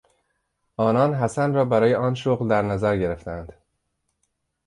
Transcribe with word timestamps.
آنان 0.77 1.13
حسن 1.13 1.53
را 1.53 1.65
برای 1.65 1.95
آن 1.95 2.15
شغل 2.15 2.47
در 2.47 2.61
نظر 2.61 2.97
گرفته 2.97 3.31
اند. 3.31 3.53